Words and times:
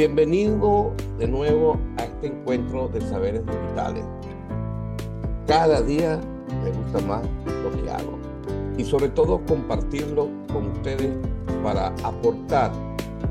Bienvenido 0.00 0.94
de 1.18 1.28
nuevo 1.28 1.78
a 1.98 2.04
este 2.04 2.28
encuentro 2.28 2.88
de 2.88 3.02
saberes 3.02 3.42
digitales. 3.44 4.02
Cada 5.46 5.82
día 5.82 6.18
me 6.64 6.70
gusta 6.70 7.06
más 7.06 7.22
lo 7.62 7.70
que 7.70 7.90
hago 7.90 8.18
y 8.78 8.84
sobre 8.84 9.10
todo 9.10 9.44
compartirlo 9.44 10.30
con 10.50 10.68
ustedes 10.68 11.14
para 11.62 11.88
aportar 12.02 12.72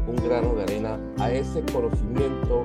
un 0.08 0.16
grano 0.18 0.54
de 0.54 0.62
arena 0.62 1.00
a 1.18 1.32
ese 1.32 1.64
conocimiento 1.74 2.64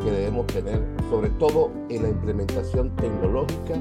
que 0.00 0.12
debemos 0.12 0.46
tener, 0.46 0.80
sobre 1.10 1.30
todo 1.30 1.72
en 1.88 2.04
la 2.04 2.08
implementación 2.10 2.94
tecnológica 2.94 3.74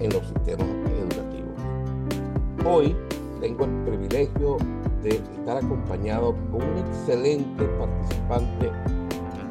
en 0.00 0.10
los 0.10 0.26
sistemas 0.26 0.68
educativos. 0.88 2.64
Hoy 2.64 2.96
tengo 3.42 3.66
el 3.66 3.84
privilegio 3.84 4.56
de 5.02 5.16
estar 5.16 5.58
acompañado 5.58 6.34
con 6.50 6.62
un 6.62 6.78
excelente 6.78 7.64
participante 7.78 8.70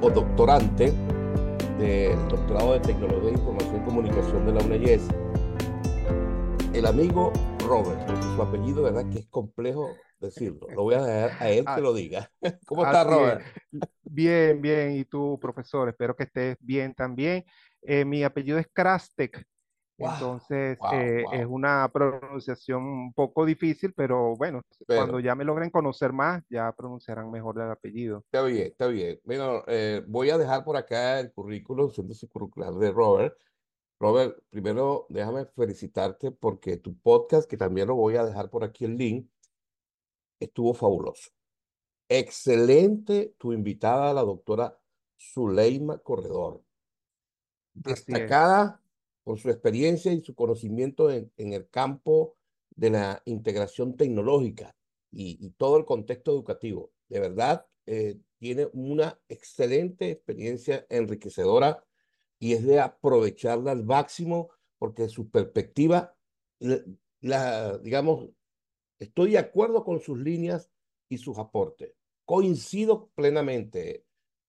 o 0.01 0.09
doctorante 0.09 0.91
del 1.77 2.17
doctorado 2.27 2.73
de 2.73 2.79
Tecnología 2.79 3.29
de 3.29 3.31
Información 3.31 3.75
y 3.75 3.85
Comunicación 3.85 4.45
de 4.45 4.53
la 4.53 4.63
UNEYES, 4.63 5.07
el 6.73 6.85
amigo 6.85 7.31
Robert, 7.67 7.99
su 8.35 8.41
apellido, 8.41 8.83
¿verdad? 8.83 9.07
Que 9.11 9.19
es 9.19 9.27
complejo 9.27 9.89
decirlo. 10.19 10.67
Lo 10.75 10.83
voy 10.83 10.95
a 10.95 11.01
dejar 11.01 11.31
a 11.41 11.49
él 11.49 11.65
que 11.65 11.71
ah, 11.71 11.79
lo 11.79 11.93
diga. 11.93 12.31
¿Cómo 12.65 12.85
estás, 12.85 13.05
Robert? 13.05 13.41
Bien, 14.03 14.61
bien. 14.61 14.93
¿Y 14.93 15.05
tú, 15.05 15.37
profesor? 15.39 15.89
Espero 15.89 16.15
que 16.15 16.23
estés 16.23 16.57
bien 16.59 16.93
también. 16.93 17.45
Eh, 17.81 18.05
mi 18.05 18.23
apellido 18.23 18.57
es 18.57 18.67
Krastek. 18.71 19.45
Entonces, 20.03 20.77
eh, 20.93 21.23
es 21.31 21.45
una 21.45 21.89
pronunciación 21.91 22.83
un 22.83 23.13
poco 23.13 23.45
difícil, 23.45 23.93
pero 23.93 24.35
bueno, 24.35 24.61
cuando 24.87 25.19
ya 25.19 25.35
me 25.35 25.45
logren 25.45 25.69
conocer 25.69 26.13
más, 26.13 26.43
ya 26.49 26.71
pronunciarán 26.71 27.29
mejor 27.29 27.59
el 27.59 27.71
apellido. 27.71 28.23
Está 28.25 28.43
bien, 28.43 28.67
está 28.67 28.87
bien. 28.87 29.19
Bueno, 29.23 29.63
eh, 29.67 30.03
voy 30.07 30.29
a 30.29 30.37
dejar 30.37 30.63
por 30.63 30.77
acá 30.77 31.19
el 31.19 31.31
currículum, 31.31 31.91
curricular 32.31 32.73
de 32.73 32.91
Robert. 32.91 33.37
Robert, 33.99 34.39
primero 34.49 35.05
déjame 35.09 35.45
felicitarte 35.45 36.31
porque 36.31 36.77
tu 36.77 36.97
podcast, 36.97 37.47
que 37.47 37.57
también 37.57 37.87
lo 37.87 37.95
voy 37.95 38.15
a 38.15 38.25
dejar 38.25 38.49
por 38.49 38.63
aquí 38.63 38.85
el 38.85 38.97
link, 38.97 39.29
estuvo 40.39 40.73
fabuloso. 40.73 41.29
Excelente 42.09 43.35
tu 43.37 43.53
invitada, 43.53 44.13
la 44.13 44.23
doctora 44.23 44.77
Zuleima 45.17 45.99
Corredor. 45.99 46.63
Destacada 47.73 48.81
con 49.23 49.37
su 49.37 49.49
experiencia 49.49 50.11
y 50.11 50.21
su 50.21 50.35
conocimiento 50.35 51.11
en, 51.11 51.31
el 51.37 51.69
campo 51.69 52.35
de 52.75 52.89
la 52.89 53.21
integración 53.25 53.95
tecnológica 53.95 54.75
y, 55.11 55.49
todo 55.51 55.77
el 55.77 55.85
contexto 55.85 56.31
educativo. 56.31 56.91
De 57.07 57.19
verdad, 57.19 57.65
eh, 57.85 58.17
tiene 58.37 58.67
una 58.73 59.19
excelente 59.29 60.11
experiencia 60.11 60.85
enriquecedora 60.89 61.83
y 62.39 62.53
es 62.53 62.65
de 62.65 62.79
aprovecharla 62.79 63.71
al 63.71 63.83
máximo 63.83 64.49
porque 64.79 65.09
su 65.09 65.29
perspectiva, 65.29 66.15
la, 67.19 67.77
digamos, 67.77 68.29
estoy 68.97 69.31
de 69.31 69.37
acuerdo 69.37 69.83
con 69.83 69.99
sus 69.99 70.17
líneas 70.17 70.71
y 71.07 71.19
sus 71.19 71.37
aportes. 71.37 71.93
Coincido 72.25 73.11
plenamente, 73.13 74.05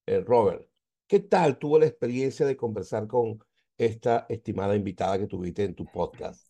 eh, 0.06 0.20
Robert. 0.20 0.66
¿Qué 1.06 1.20
tal 1.20 1.58
tuvo 1.58 1.78
la 1.78 1.86
experiencia 1.86 2.46
de 2.46 2.56
conversar 2.56 3.06
con 3.06 3.44
esta 3.86 4.26
estimada 4.28 4.76
invitada 4.76 5.18
que 5.18 5.26
tuviste 5.26 5.64
en 5.64 5.74
tu 5.74 5.84
podcast? 5.86 6.46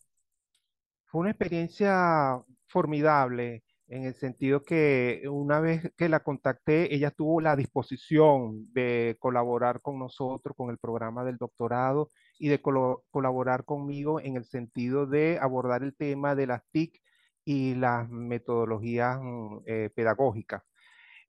Fue 1.05 1.21
una 1.21 1.31
experiencia 1.31 2.41
formidable 2.67 3.63
en 3.87 4.05
el 4.05 4.15
sentido 4.15 4.63
que 4.63 5.23
una 5.29 5.59
vez 5.59 5.91
que 5.97 6.09
la 6.09 6.21
contacté, 6.21 6.93
ella 6.95 7.11
tuvo 7.11 7.41
la 7.41 7.55
disposición 7.55 8.71
de 8.73 9.17
colaborar 9.19 9.81
con 9.81 9.99
nosotros, 9.99 10.55
con 10.57 10.71
el 10.71 10.77
programa 10.77 11.23
del 11.23 11.37
doctorado 11.37 12.09
y 12.39 12.47
de 12.47 12.61
colaborar 12.61 13.65
conmigo 13.65 14.19
en 14.19 14.35
el 14.35 14.45
sentido 14.45 15.05
de 15.05 15.37
abordar 15.39 15.83
el 15.83 15.95
tema 15.95 16.35
de 16.35 16.47
las 16.47 16.63
TIC 16.71 16.99
y 17.45 17.75
las 17.75 18.09
metodologías 18.09 19.19
mm, 19.21 19.57
eh, 19.67 19.89
pedagógicas. 19.93 20.63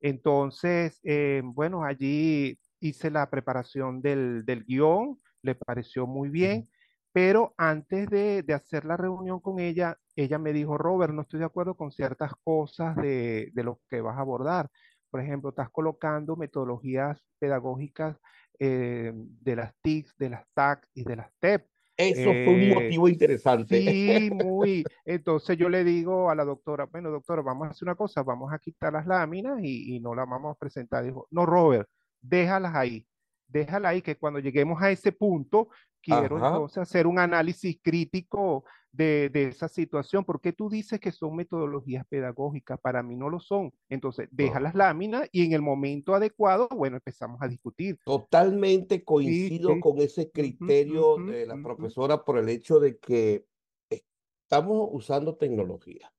Entonces, 0.01 0.99
eh, 1.03 1.41
bueno, 1.43 1.83
allí 1.83 2.57
hice 2.79 3.11
la 3.11 3.29
preparación 3.29 4.01
del, 4.01 4.45
del 4.45 4.63
guion, 4.65 5.19
le 5.45 5.55
pareció 5.55 6.07
muy 6.07 6.29
bien, 6.29 6.67
pero 7.13 7.53
antes 7.57 8.09
de, 8.09 8.43
hacer 8.53 8.83
la 8.83 8.97
reunión 8.97 9.39
con 9.39 9.59
ella, 9.59 9.97
ella 10.17 10.37
me 10.37 10.51
dijo, 10.51 10.77
Robert, 10.77 11.13
no 11.13 11.21
estoy 11.21 11.39
de 11.39 11.45
acuerdo 11.45 11.75
con 11.75 11.91
ciertas 11.91 12.33
cosas 12.43 12.95
de, 12.97 13.51
lo 13.55 13.79
que 13.89 14.01
vas 14.01 14.17
a 14.17 14.21
abordar. 14.21 14.69
Por 15.09 15.21
ejemplo, 15.21 15.51
estás 15.51 15.69
colocando 15.69 16.35
metodologías 16.35 17.23
pedagógicas 17.39 18.17
eh, 18.59 19.13
de 19.15 19.55
las 19.55 19.73
TICs, 19.81 20.17
de 20.17 20.29
las 20.31 20.45
TAC 20.53 20.89
y 20.93 21.05
de 21.05 21.15
las 21.15 21.31
TEP. 21.39 21.65
Eso 21.95 22.23
fue 22.23 22.49
un 22.49 22.61
eh, 22.61 22.73
motivo 22.73 23.07
interesante. 23.07 23.79
Sí, 23.79 24.29
muy. 24.29 24.83
Entonces 25.05 25.57
yo 25.57 25.69
le 25.69 25.85
digo 25.85 26.29
a 26.29 26.35
la 26.35 26.43
doctora, 26.43 26.85
bueno, 26.85 27.09
doctora, 27.11 27.41
vamos 27.41 27.69
a 27.69 27.71
hacer 27.71 27.87
una 27.87 27.95
cosa, 27.95 28.23
vamos 28.23 28.51
a 28.51 28.59
quitar 28.59 28.91
las 28.91 29.07
láminas 29.07 29.61
y, 29.63 29.95
y 29.95 30.01
no 30.01 30.13
las 30.13 30.27
vamos 30.27 30.53
a 30.53 30.59
presentar. 30.59 31.05
Dijo, 31.05 31.29
no, 31.31 31.45
Robert, 31.45 31.87
déjalas 32.19 32.75
ahí 32.75 33.07
déjala 33.47 33.89
ahí, 33.89 34.01
que 34.01 34.17
cuando 34.17 34.39
lleguemos 34.39 34.81
a 34.81 34.91
ese 34.91 35.11
punto, 35.11 35.69
quiero 36.01 36.37
entonces 36.37 36.77
hacer 36.77 37.07
un 37.07 37.19
análisis 37.19 37.79
crítico 37.81 38.63
de, 38.91 39.29
esa 39.33 39.67
situación. 39.67 40.23
porque 40.23 40.53
tú 40.53 40.69
dices 40.69 40.99
que 40.99 41.11
son 41.11 41.35
metodologías 41.35 42.05
pedagógicas? 42.07 42.79
Para 42.79 43.03
mí 43.03 43.15
no 43.15 43.29
lo 43.29 43.39
son. 43.39 43.73
Entonces, 43.89 44.27
deja 44.31 44.59
las 44.59 44.75
láminas 44.75 45.27
y 45.31 45.45
en 45.45 45.53
el 45.53 45.61
momento 45.61 46.13
adecuado, 46.13 46.67
bueno, 46.69 46.97
empezamos 46.97 47.41
a 47.41 47.47
discutir. 47.47 47.99
Totalmente 48.05 49.03
coincido 49.03 49.79
con 49.79 49.99
ese 49.99 50.31
criterio 50.31 51.17
de 51.17 51.45
la 51.45 51.61
profesora 51.61 52.23
por 52.23 52.37
el 52.37 52.49
hecho 52.49 52.79
de 52.79 52.97
que 52.97 53.45
estamos 53.89 54.89
usando 54.91 55.35
tecnología 55.35 56.11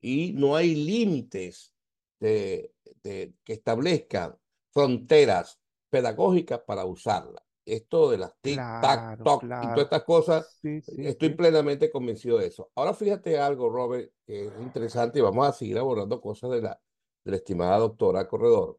y 0.00 0.32
no 0.34 0.56
hay 0.56 0.74
límites 0.74 1.72
de, 2.20 2.72
que 3.02 3.52
establezcan 3.52 4.36
fronteras 4.72 5.60
pedagógica 5.90 6.64
para 6.64 6.84
usarla. 6.84 7.42
Esto 7.64 8.10
de 8.10 8.18
las 8.18 8.32
tic, 8.40 8.56
tac, 8.56 9.22
toc 9.24 9.42
y 9.42 9.48
todas 9.48 9.78
estas 9.78 10.04
cosas, 10.04 10.60
estoy 10.62 11.30
plenamente 11.30 11.90
convencido 11.90 12.38
de 12.38 12.46
eso. 12.46 12.70
Ahora 12.76 12.94
fíjate 12.94 13.38
algo, 13.38 13.68
Robert, 13.68 14.12
que 14.24 14.46
es 14.46 14.52
interesante 14.60 15.18
y 15.18 15.22
vamos 15.22 15.48
a 15.48 15.52
seguir 15.52 15.76
abordando 15.78 16.20
cosas 16.20 16.50
de 16.50 16.62
la, 16.62 16.80
de 17.24 17.30
la 17.32 17.36
estimada 17.38 17.78
doctora 17.78 18.28
Corredor. 18.28 18.78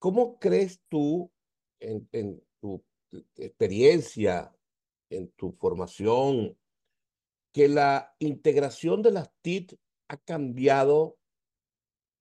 ¿Cómo 0.00 0.38
crees 0.38 0.82
tú, 0.88 1.30
en, 1.78 2.08
en 2.12 2.42
tu 2.60 2.84
experiencia, 3.36 4.52
en 5.08 5.30
tu 5.32 5.52
formación, 5.52 6.58
que 7.52 7.68
la 7.68 8.14
integración 8.18 9.00
de 9.00 9.12
las 9.12 9.30
TIC 9.42 9.78
ha 10.08 10.16
cambiado 10.18 11.18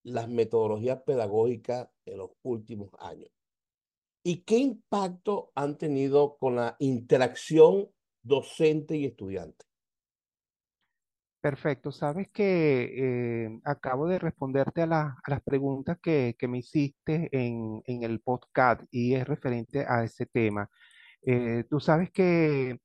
las 0.03 0.29
metodologías 0.29 1.01
pedagógicas 1.01 1.89
en 2.05 2.19
los 2.19 2.31
últimos 2.43 2.91
años? 2.99 3.34
¿Y 4.27 4.37
qué 4.37 4.57
impacto 4.57 5.51
han 5.53 5.77
tenido 5.77 6.35
con 6.37 6.55
la 6.55 6.75
interacción 6.79 7.87
docente 8.23 8.97
y 8.97 9.05
estudiante? 9.05 9.65
Perfecto. 11.39 11.91
Sabes 11.91 12.29
que 12.33 13.43
eh, 13.45 13.59
acabo 13.63 14.07
de 14.07 14.17
responderte 14.17 14.81
a, 14.81 14.87
las 14.87 15.41
preguntas 15.43 15.99
que, 16.01 16.35
me 16.49 16.57
hiciste 16.57 17.29
en, 17.31 17.83
el 17.85 18.19
podcast 18.19 18.81
y 18.89 19.13
es 19.13 19.27
referente 19.27 19.85
a 19.87 20.03
ese 20.03 20.25
tema. 20.25 20.67
Eh, 21.21 21.65
tú 21.69 21.79
sabes 21.79 22.09
que 22.09 22.79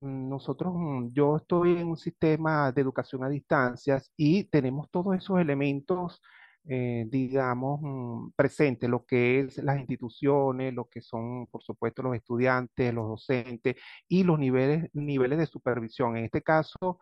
nosotros, 0.00 0.72
mm, 0.74 1.12
yo 1.12 1.36
estoy 1.36 1.78
en 1.78 1.86
un 1.86 1.96
sistema 1.96 2.72
de 2.72 2.80
educación 2.80 3.22
a 3.22 3.28
distancias 3.28 4.10
y 4.16 4.44
tenemos 4.50 4.90
todos 4.90 5.16
esos 5.16 5.38
elementos 5.38 6.20
eh, 6.68 7.06
digamos, 7.08 7.80
mm, 7.82 8.30
presente 8.36 8.86
lo 8.88 9.04
que 9.04 9.40
es 9.40 9.58
las 9.58 9.78
instituciones, 9.78 10.72
lo 10.74 10.88
que 10.88 11.00
son, 11.00 11.46
por 11.48 11.62
supuesto, 11.62 12.02
los 12.02 12.14
estudiantes, 12.14 12.94
los 12.94 13.08
docentes 13.08 13.76
y 14.08 14.22
los 14.24 14.38
niveles, 14.38 14.88
niveles 14.92 15.38
de 15.38 15.46
supervisión. 15.46 16.16
En 16.16 16.24
este 16.24 16.42
caso, 16.42 17.00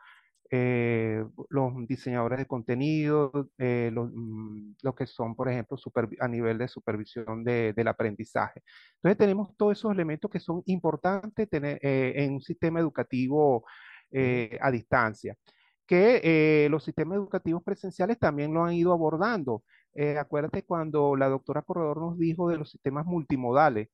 eh, 0.50 1.24
los 1.50 1.72
diseñadores 1.86 2.38
de 2.38 2.46
contenido, 2.46 3.50
eh, 3.58 3.90
mm, 3.94 4.74
los, 4.82 4.94
que 4.94 5.06
son, 5.06 5.36
por 5.36 5.48
ejemplo, 5.50 5.76
a 6.20 6.28
nivel 6.28 6.58
de 6.58 6.68
supervisión 6.68 7.44
del 7.44 7.88
aprendizaje. 7.88 8.62
Entonces, 8.96 9.18
tenemos 9.18 9.56
todos 9.56 9.78
esos 9.78 9.92
elementos 9.92 10.30
que 10.30 10.40
son 10.40 10.62
importantes 10.66 11.48
tener 11.50 11.78
en 11.82 12.34
un 12.34 12.40
sistema 12.40 12.80
educativo 12.80 13.64
a 14.60 14.70
distancia 14.70 15.36
que 15.90 16.20
eh, 16.22 16.68
los 16.68 16.84
sistemas 16.84 17.16
educativos 17.16 17.64
presenciales 17.64 18.16
también 18.16 18.54
lo 18.54 18.62
han 18.62 18.74
ido 18.74 18.92
abordando. 18.92 19.64
Eh, 19.92 20.18
acuérdate 20.18 20.62
cuando 20.62 21.16
la 21.16 21.28
doctora 21.28 21.62
Corredor 21.62 21.98
nos 21.98 22.16
dijo 22.16 22.48
de 22.48 22.58
los 22.58 22.70
sistemas 22.70 23.06
multimodales. 23.06 23.88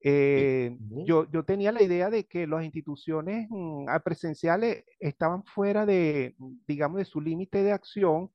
Eh, 0.00 0.74
yo, 1.06 1.30
yo, 1.30 1.44
tenía 1.44 1.70
la 1.70 1.82
idea 1.82 2.08
de 2.08 2.24
que 2.24 2.46
las 2.46 2.64
instituciones 2.64 3.46
mm, 3.50 3.84
presenciales 4.02 4.84
estaban 4.98 5.44
fuera 5.44 5.84
de, 5.84 6.34
digamos, 6.66 6.96
de 6.96 7.04
su 7.04 7.20
límite 7.20 7.62
de 7.62 7.72
acción 7.72 8.30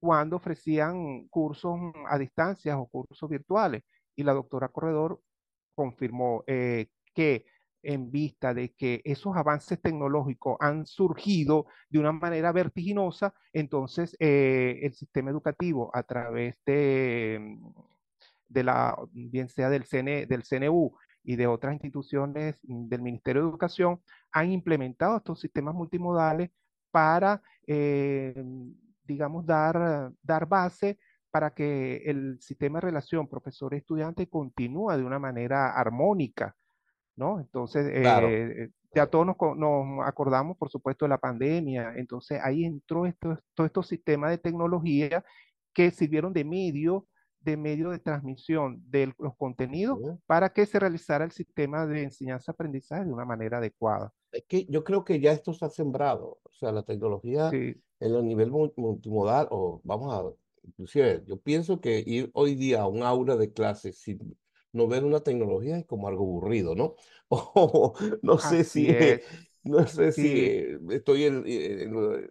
cuando 0.00 0.34
ofrecían 0.34 1.28
cursos 1.28 1.78
mm, 1.78 2.06
a 2.08 2.18
distancia 2.18 2.76
o 2.80 2.88
cursos 2.88 3.30
virtuales. 3.30 3.84
y 4.16 4.24
la 4.24 4.32
doctora 4.34 4.68
Corredor 4.70 5.20
confirmó 5.76 6.42
que 7.14 7.46
en 7.82 8.10
vista 8.10 8.54
de 8.54 8.72
que 8.74 9.00
esos 9.04 9.36
avances 9.36 9.80
tecnológicos 9.80 10.56
han 10.60 10.86
surgido 10.86 11.66
de 11.88 11.98
una 11.98 12.12
manera 12.12 12.52
vertiginosa, 12.52 13.34
entonces 13.52 14.16
eh, 14.20 14.80
el 14.82 14.94
sistema 14.94 15.30
educativo 15.30 15.90
a 15.94 16.02
través 16.02 16.56
de, 16.66 17.58
de 18.48 18.64
la, 18.64 18.96
bien 19.12 19.48
sea 19.48 19.70
del, 19.70 19.84
del 20.28 20.42
CNU 20.42 20.92
y 21.22 21.36
de 21.36 21.46
otras 21.46 21.74
instituciones 21.74 22.58
del 22.62 23.02
Ministerio 23.02 23.42
de 23.42 23.48
Educación, 23.48 24.00
han 24.32 24.52
implementado 24.52 25.16
estos 25.16 25.40
sistemas 25.40 25.74
multimodales 25.74 26.50
para, 26.90 27.42
eh, 27.66 28.34
digamos, 29.04 29.46
dar, 29.46 30.12
dar 30.22 30.46
base 30.46 30.98
para 31.30 31.54
que 31.54 31.98
el 32.06 32.40
sistema 32.40 32.78
de 32.78 32.86
relación 32.86 33.28
profesor-estudiante 33.28 34.28
continúe 34.28 34.96
de 34.96 35.04
una 35.04 35.18
manera 35.18 35.72
armónica, 35.72 36.56
¿no? 37.20 37.38
Entonces, 37.38 37.86
eh, 37.92 38.70
ya 38.94 39.06
todos 39.06 39.26
nos, 39.26 39.36
nos, 39.56 40.06
acordamos, 40.06 40.56
por 40.56 40.70
supuesto, 40.70 41.04
de 41.04 41.10
la 41.10 41.18
pandemia, 41.18 41.92
entonces 41.96 42.40
ahí 42.42 42.64
entró 42.64 43.06
esto, 43.06 43.38
todo 43.54 43.66
estos 43.66 43.86
sistemas 43.86 44.30
de 44.30 44.38
tecnología 44.38 45.22
que 45.72 45.90
sirvieron 45.92 46.32
de 46.32 46.44
medio 46.44 47.06
de 47.42 47.56
medio 47.56 47.88
de 47.88 47.98
transmisión 47.98 48.82
de 48.90 49.14
los 49.18 49.34
contenidos 49.36 49.98
para 50.26 50.52
que 50.52 50.66
se 50.66 50.78
realizara 50.78 51.24
el 51.24 51.30
sistema 51.30 51.86
de 51.86 52.02
enseñanza-aprendizaje 52.02 53.06
de 53.06 53.12
una 53.14 53.24
manera 53.24 53.58
adecuada. 53.58 54.12
Es 54.30 54.44
que 54.46 54.66
yo 54.66 54.84
creo 54.84 55.06
que 55.06 55.20
ya 55.20 55.32
esto 55.32 55.54
se 55.54 55.64
ha 55.64 55.70
sembrado, 55.70 56.38
o 56.42 56.52
sea, 56.52 56.70
la 56.70 56.82
tecnología 56.82 57.48
en 57.50 57.82
el 57.98 58.26
nivel 58.26 58.50
multimodal, 58.50 59.48
o 59.50 59.80
vamos 59.84 60.12
a 60.12 60.36
Inclusive, 60.62 61.24
yo 61.26 61.38
pienso 61.38 61.80
que 61.80 62.04
ir 62.06 62.30
hoy 62.34 62.54
día 62.54 62.82
a 62.82 62.86
un 62.86 63.02
aula 63.02 63.36
de 63.36 63.50
clases 63.50 63.98
sin 63.98 64.36
no 64.72 64.88
ver 64.88 65.04
una 65.04 65.20
tecnología 65.20 65.78
es 65.78 65.86
como 65.86 66.08
algo 66.08 66.24
aburrido, 66.24 66.74
¿no? 66.74 66.94
O 67.32 67.94
no 68.22 68.38
sé 68.38 68.64
si, 68.64 68.88
no 69.62 69.86
sé 69.86 70.10
si 70.10 70.64
estoy 70.90 71.24
en, 71.24 72.30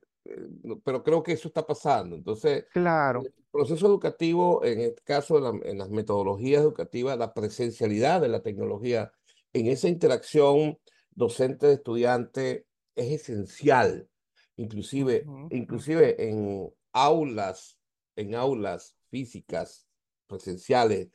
pero 0.83 1.03
creo 1.03 1.23
que 1.23 1.31
eso 1.31 1.47
está 1.47 1.65
pasando. 1.65 2.17
Entonces, 2.17 2.65
claro. 2.73 3.21
el 3.21 3.33
proceso 3.49 3.87
educativo, 3.87 4.63
en 4.63 4.81
este 4.81 5.01
caso, 5.03 5.61
en, 5.63 5.77
las 5.77 5.89
metodologías 5.89 6.61
educativas, 6.61 7.17
la 7.17 7.33
presencialidad 7.33 8.19
de 8.19 8.27
la 8.27 8.41
tecnología 8.41 9.11
en 9.53 9.67
esa 9.67 9.87
interacción 9.87 10.77
docente-estudiante 11.11 12.65
es 12.95 13.21
esencial. 13.21 14.09
Inclusive, 14.57 15.25
inclusive 15.51 16.29
en 16.29 16.69
aulas 16.91 17.79
en 18.19 18.35
aulas 18.35 18.97
físicas, 19.09 19.87
presenciales, 20.27 21.07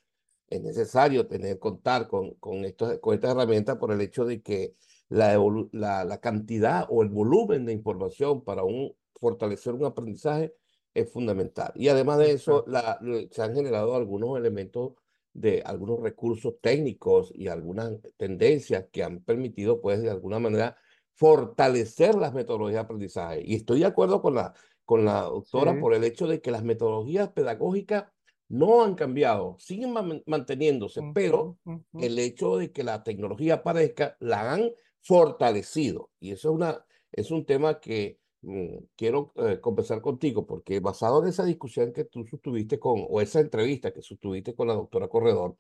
es 0.57 0.63
necesario 0.63 1.27
tener, 1.27 1.59
contar 1.59 2.09
con, 2.09 2.35
con, 2.35 2.65
estos, 2.65 2.99
con 3.01 3.15
estas 3.15 3.33
herramientas 3.33 3.77
por 3.77 3.93
el 3.93 4.01
hecho 4.01 4.25
de 4.25 4.43
que 4.43 4.75
la, 5.09 5.39
la, 5.73 6.05
la, 6.05 6.19
cantidad 6.19 6.87
o 6.89 7.03
el 7.03 7.09
volumen 7.09 7.67
de 7.67 7.73
información 7.73 8.43
para 8.43 8.65
un, 8.65 8.95
fortalecer 9.15 9.75
un 9.75 9.85
aprendizaje 9.85 10.55
es 10.95 11.11
fundamental. 11.11 11.73
Y 11.75 11.89
además 11.89 12.19
de 12.19 12.33
eso, 12.33 12.65
la, 12.67 12.99
se 13.31 13.43
han 13.43 13.55
generado 13.55 13.95
algunos 13.97 14.39
elementos 14.39 14.95
de 15.33 15.63
algunos 15.67 16.01
recursos 16.01 16.55
técnicos 16.61 17.33
y 17.35 17.49
algunas 17.49 17.93
tendencias 18.17 18.87
que 18.93 19.03
han 19.03 19.21
permitido, 19.21 19.81
pues, 19.81 20.01
de 20.01 20.11
alguna 20.11 20.39
manera, 20.39 20.77
fortalecer 21.15 22.15
las 22.15 22.33
metodologías 22.33 22.75
de 22.75 22.81
aprendizaje. 22.81 23.43
Y 23.45 23.57
estoy 23.57 23.81
de 23.81 23.87
acuerdo 23.87 24.23
con 24.23 24.37
la, 24.37 24.55
con 24.85 25.05
la 25.05 25.23
doctora 25.23 25.79
por 25.81 25.95
el 25.95 26.05
hecho 26.05 26.27
de 26.27 26.41
que 26.41 26.53
las 26.53 26.63
metodologías 26.63 27.31
pedagógicas 27.31 28.05
no 28.49 28.85
han 28.85 28.95
cambiado, 28.95 29.57
siguen 29.59 29.95
manteniéndose, 30.27 31.01
pero 31.15 31.59
el 31.95 32.19
hecho 32.19 32.57
de 32.59 32.73
que 32.73 32.85
la 32.85 33.03
tecnología 33.03 33.55
aparezca 33.55 34.17
la 34.21 34.53
han 34.53 34.71
fortalecido. 35.01 36.11
Y 36.21 36.33
eso 36.33 36.51
es, 36.51 36.55
una, 36.55 36.85
es 37.13 37.31
un 37.31 37.45
tema 37.47 37.81
que 37.81 38.21
mm, 38.43 38.77
quiero 38.97 39.33
eh, 39.37 39.61
conversar 39.61 40.01
contigo, 40.01 40.47
porque 40.47 40.81
basado 40.81 41.23
en 41.23 41.29
esa 41.29 41.45
discusión 41.45 41.93
que 41.93 42.05
tú 42.05 42.25
sostuviste 42.27 42.79
con, 42.79 43.05
o 43.09 43.21
esa 43.21 43.41
entrevista 43.41 43.93
que 43.93 44.03
sostuviste 44.03 44.55
con 44.55 44.69
la 44.69 44.75
doctora 44.75 45.09
Corredor, 45.09 45.57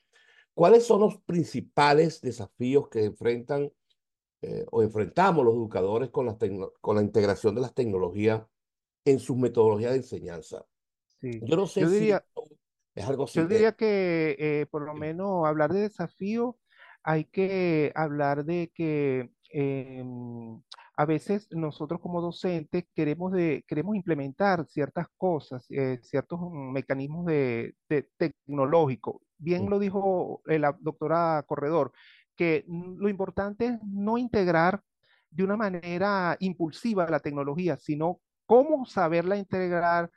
¿cuáles 0.52 0.84
son 0.84 1.00
los 1.00 1.18
principales 1.22 2.20
desafíos 2.20 2.88
que 2.88 3.04
enfrentan 3.04 3.72
eh, 4.46 4.66
o 4.70 4.82
enfrentamos 4.82 5.42
los 5.42 5.54
educadores 5.54 6.10
con 6.10 6.26
la, 6.26 6.36
con 6.82 6.96
la 6.96 7.02
integración 7.02 7.54
de 7.54 7.62
las 7.62 7.74
tecnologías 7.74 8.42
en 9.04 9.18
sus 9.18 9.36
metodologías 9.36 9.92
de 9.92 9.98
enseñanza. 9.98 10.66
Yo 11.20 11.56
no 11.56 11.66
sé 11.66 11.80
yo 11.80 11.88
diría, 11.88 12.22
si 12.34 12.53
es 12.94 13.06
algo 13.06 13.26
Yo 13.26 13.46
diría 13.46 13.72
que 13.72 14.36
eh, 14.38 14.66
por 14.70 14.82
lo 14.82 14.94
menos 14.94 15.46
hablar 15.46 15.72
de 15.72 15.80
desafío, 15.80 16.56
hay 17.02 17.24
que 17.24 17.92
hablar 17.94 18.44
de 18.44 18.70
que 18.74 19.30
em, 19.50 20.60
a 20.96 21.04
veces 21.04 21.48
nosotros 21.50 22.00
como 22.00 22.20
docentes 22.20 22.84
queremos, 22.94 23.32
de, 23.32 23.64
queremos 23.66 23.96
implementar 23.96 24.64
ciertas 24.66 25.06
cosas, 25.16 25.66
eh, 25.70 25.98
ciertos 26.02 26.40
mecanismos 26.52 27.26
de, 27.26 27.74
tecnológicos. 28.16 29.16
Bien 29.36 29.68
lo 29.68 29.78
dijo 29.78 30.40
la 30.46 30.74
doctora 30.80 31.44
Corredor, 31.46 31.92
que 32.36 32.64
lo 32.66 33.08
importante 33.08 33.66
es 33.66 33.78
no 33.82 34.16
integrar 34.18 34.80
de 35.30 35.44
una 35.44 35.56
manera 35.56 36.36
impulsiva 36.38 37.08
la 37.10 37.20
tecnología, 37.20 37.76
sino 37.76 38.20
cómo 38.46 38.86
saberla 38.86 39.36
integrar, 39.36 40.10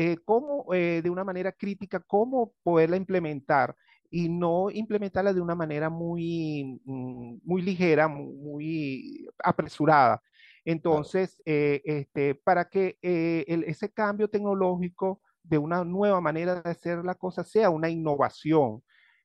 eh, 0.00 0.16
cómo 0.24 0.72
eh, 0.74 1.00
de 1.02 1.10
una 1.10 1.24
manera 1.24 1.50
crítica, 1.50 1.98
cómo 1.98 2.52
poderla 2.62 2.96
implementar 2.96 3.74
y 4.08 4.28
no 4.28 4.70
implementarla 4.70 5.32
de 5.32 5.40
una 5.40 5.56
manera 5.56 5.90
muy, 5.90 6.80
mm, 6.84 7.38
muy 7.42 7.62
ligera, 7.62 8.06
muy, 8.06 9.26
apresurada. 9.42 10.22
Entonces, 10.64 11.42
eh, 11.44 11.82
este, 11.84 12.36
para 12.36 12.68
que 12.68 12.96
ese 13.02 13.92
cambio 13.92 14.28
tecnológico 14.28 15.20
de 15.42 15.58
una 15.58 15.82
nueva 15.84 16.20
manera 16.20 16.62
de 16.62 16.70
hacer 16.70 17.04
la 17.04 17.16
cosa 17.16 17.42
sea 17.42 17.68
una 17.70 17.90
innovación. 17.90 18.84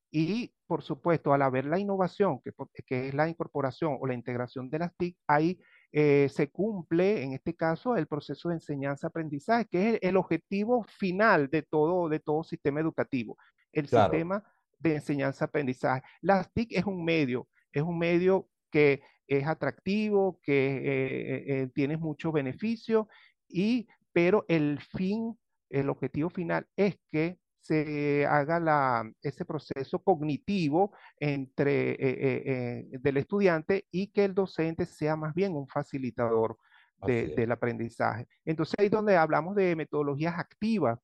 Y, 0.10 0.54
por 0.66 0.82
supuesto, 0.82 1.34
al 1.34 1.44
haber 1.44 1.66
la 1.66 1.78
innovación, 1.78 2.40
que, 2.44 2.52
que 2.86 3.10
es 3.10 3.14
la 3.14 3.30
incorporación 3.30 3.98
o 4.02 4.08
la 4.08 4.16
integración 4.16 4.72
de 4.72 4.80
las 4.80 4.96
TIC, 4.98 5.18
hay 5.28 5.60
eh, 5.96 6.28
se 6.30 6.50
cumple, 6.50 7.22
en 7.22 7.34
este 7.34 7.54
caso, 7.54 7.96
el 7.96 8.08
proceso 8.08 8.50
de 8.50 8.56
enseñanza-aprendizaje, 8.56 9.68
que 9.70 9.90
es 9.90 10.00
el, 10.02 10.18
objetivo 10.18 10.82
final 10.82 11.50
de 11.52 11.62
todo, 11.62 12.10
de 12.10 12.20
todo 12.20 12.44
sistema 12.44 12.80
educativo, 12.80 13.38
el 13.72 13.88
sistema 13.88 14.44
de 14.80 14.96
enseñanza-aprendizaje. 14.96 16.02
Las 16.20 16.52
TIC 16.52 16.72
es 16.72 16.86
un 16.86 17.06
medio, 17.06 17.48
es 17.72 17.84
un 17.84 18.00
medio 18.00 18.50
que 18.72 19.04
es 19.28 19.46
atractivo, 19.46 20.40
que 20.42 20.78
eh, 20.78 21.44
eh, 21.46 21.70
tiene 21.76 21.96
muchos 21.98 22.34
beneficios, 22.34 23.06
y, 23.48 23.88
pero 24.12 24.46
el 24.48 24.80
fin, 24.80 25.38
el 25.70 25.90
objetivo 25.90 26.32
final 26.32 26.68
es 26.76 26.98
que 27.12 27.38
se 27.64 28.26
haga 28.26 28.60
la, 28.60 29.10
ese 29.22 29.46
proceso 29.46 30.00
cognitivo 30.00 30.92
entre, 31.18 31.92
eh, 31.92 31.98
eh, 32.00 32.44
eh, 32.46 32.98
del 33.00 33.18
estudiante 33.18 33.88
y 33.90 34.08
que 34.08 34.26
el 34.26 34.36
docente 34.36 34.86
sea 34.86 35.16
más 35.16 35.34
bien 35.34 35.56
un 35.56 35.68
facilitador 35.68 36.58
del 37.06 37.52
aprendizaje. 37.52 38.28
Entonces 38.46 38.76
ahí 38.78 38.86
es 38.86 38.92
donde 38.92 39.18
hablamos 39.18 39.56
de 39.56 39.76
metodologías 39.76 40.40
activas. 40.40 41.00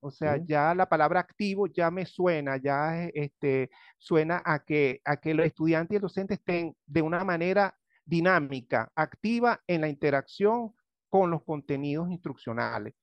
o 0.00 0.10
sea, 0.10 0.36
ya 0.44 0.74
la 0.74 0.86
palabra 0.86 1.20
activo 1.20 1.66
ya 1.66 1.90
me 1.90 2.04
suena, 2.04 2.58
ya 2.58 3.06
este, 3.14 3.70
suena 3.98 4.42
a 4.44 4.62
que, 4.62 5.00
a 5.04 5.16
que 5.16 5.32
los 5.32 5.46
estudiantes 5.46 5.94
y 5.94 5.96
el 5.96 6.02
docente 6.02 6.34
estén 6.34 6.76
de 6.86 7.00
una 7.00 7.24
manera 7.24 7.74
dinámica, 8.04 8.92
activa 8.94 9.62
en 9.66 9.82
la 9.82 9.88
interacción 9.88 10.74
con 11.08 11.30
los 11.30 11.42
contenidos 11.42 12.10
instruccionales. 12.10 12.94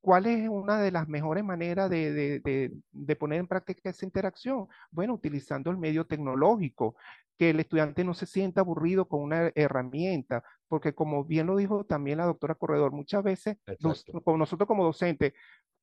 ¿Cuál 0.00 0.26
es 0.26 0.48
una 0.48 0.80
de 0.80 0.92
las 0.92 1.08
mejores 1.08 1.44
maneras 1.44 1.90
de, 1.90 2.72
poner 3.18 3.40
en 3.40 3.46
práctica 3.48 3.90
esa 3.90 4.06
interacción? 4.06 4.68
Bueno, 4.90 5.14
utilizando 5.14 5.70
el 5.70 5.76
medio 5.76 6.06
tecnológico, 6.06 6.96
que 7.36 7.50
el 7.50 7.60
estudiante 7.60 8.04
no 8.04 8.14
se 8.14 8.26
sienta 8.26 8.60
aburrido 8.60 9.06
con 9.06 9.22
una 9.22 9.52
herramienta, 9.54 10.42
porque 10.68 10.94
como 10.94 11.24
bien 11.24 11.46
lo 11.46 11.56
dijo 11.56 11.84
también 11.84 12.18
la 12.18 12.26
doctora 12.26 12.54
Corredor, 12.54 12.92
muchas 12.92 13.22
veces 13.22 13.58
nosotros 13.80 14.66
como 14.66 14.84
docentes 14.84 15.32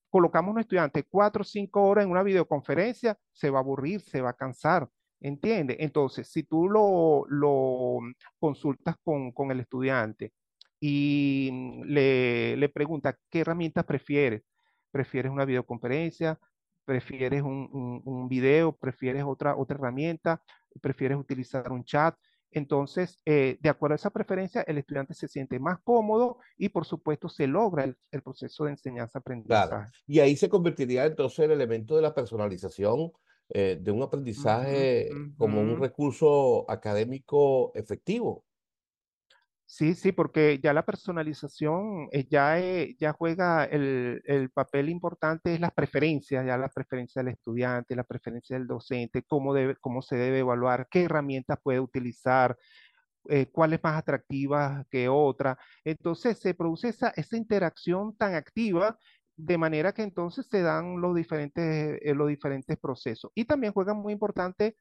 colocamos 0.10 0.50
a 0.50 0.54
un 0.54 0.60
estudiante 0.60 1.04
cuatro 1.04 1.42
o 1.42 1.46
cinco 1.46 1.84
horas 1.84 2.06
en 2.06 2.12
una 2.12 2.24
videoconferencia, 2.24 3.18
se 3.32 3.50
va 3.50 3.60
a 3.60 3.62
aburrir, 3.62 4.02
se 4.02 4.22
va 4.22 4.32
a 4.32 4.34
cansar. 4.34 4.90
¿Entiende? 5.22 5.78
Entonces, 5.80 6.28
si 6.28 6.44
tú 6.44 6.70
lo, 6.70 8.00
consultas 8.38 8.96
con, 9.04 9.32
con 9.32 9.50
el 9.50 9.62
estudiante 9.62 10.34
y 10.80 11.50
mm, 11.52 11.84
le, 11.86 12.58
le 12.58 12.70
pregunta 12.70 13.18
qué 13.30 13.42
herramientas 13.42 13.86
prefieres. 13.86 14.44
¿Prefieres 14.92 15.32
una 15.32 15.46
videoconferencia? 15.46 16.40
¿Prefieres 16.86 17.42
un, 17.42 18.02
un, 18.06 18.28
video? 18.30 18.72
¿Prefieres 18.74 19.24
otra, 19.26 19.58
otra 19.58 19.78
herramienta? 19.78 20.42
¿Prefieres 20.82 21.18
utilizar 21.18 21.72
un 21.72 21.84
chat? 21.84 22.16
Entonces, 22.52 23.20
eh, 23.26 23.58
de 23.60 23.70
acuerdo 23.70 23.94
a 23.94 23.96
esa 23.96 24.12
preferencia, 24.12 24.62
el 24.62 24.78
estudiante 24.78 25.14
se 25.14 25.28
siente 25.28 25.60
más 25.60 25.80
cómodo 25.84 26.38
y 26.58 26.70
por 26.70 26.86
supuesto 26.86 27.28
se 27.28 27.48
logra 27.48 27.84
el, 27.84 27.98
el 28.12 28.22
proceso 28.22 28.64
de 28.64 28.70
Claro. 28.70 28.78
enseñanza-aprendizaje. 28.78 29.92
Y 30.08 30.20
ahí 30.20 30.38
se 30.38 30.48
convertiría 30.48 31.06
entonces 31.06 31.40
el 31.40 31.52
elemento 31.52 31.96
de 31.98 32.02
la 32.02 32.14
personalización 32.14 33.12
eh, 33.50 33.78
de 33.82 33.92
un 33.92 34.02
aprendizaje 34.02 35.10
como 35.38 35.62
un 35.62 35.80
recurso 35.80 36.66
académico 36.70 37.72
efectivo. 37.76 38.46
Sí, 39.68 39.96
sí, 39.96 40.12
porque 40.12 40.60
ya 40.62 40.74
la 40.74 40.86
personalización 40.86 42.08
eh, 42.12 42.28
ya, 42.30 42.60
eh, 42.60 42.96
ya 43.00 43.14
juega 43.14 43.66
el, 43.66 44.22
el 44.26 44.52
papel 44.52 44.90
importante, 44.90 45.56
es 45.56 45.60
las 45.60 45.74
preferencias, 45.74 46.46
ya 46.46 46.56
las 46.58 46.72
preferencias 46.72 47.26
del 47.26 47.34
estudiante, 47.34 47.96
la 47.96 48.04
preferencia 48.04 48.58
del 48.58 48.68
docente, 48.68 49.24
cómo 49.28 49.54
debe, 49.56 49.76
cómo 49.82 50.04
se 50.04 50.18
debe 50.18 50.40
evaluar, 50.40 50.88
qué 50.92 51.04
herramientas 51.06 51.58
puede 51.64 51.80
utilizar, 51.80 52.56
eh, 53.30 53.48
cuál 53.52 53.74
es 53.74 53.84
más 53.84 53.98
atractiva 54.00 54.86
que 54.92 55.10
otra. 55.10 55.58
Entonces 55.84 56.40
se 56.40 56.54
produce 56.56 56.90
esa, 56.90 57.10
esa 57.16 57.38
interacción 57.38 58.16
tan 58.18 58.36
activa 58.36 59.00
de 59.38 59.58
manera 59.58 59.94
que 59.94 60.04
entonces 60.04 60.48
se 60.50 60.62
dan 60.62 61.02
los 61.02 61.16
diferentes, 61.16 62.00
eh, 62.02 62.14
los 62.16 62.28
diferentes 62.30 62.78
procesos. 62.80 63.32
Y 63.36 63.46
también 63.46 63.74
juega 63.74 63.94
muy 63.94 64.14
importante 64.14 64.78